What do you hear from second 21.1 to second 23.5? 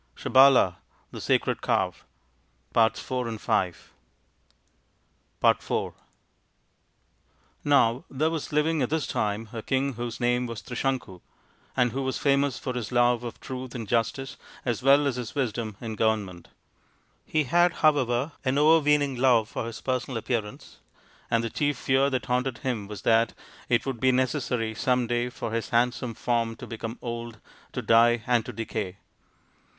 and the chief fear that haunted him was that